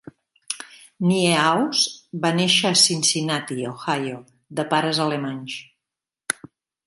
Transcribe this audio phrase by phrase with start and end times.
[1.09, 1.81] Niehaus
[2.23, 4.17] va néixer a Cincinnati, Ohio,
[4.61, 5.61] de pares alemanys.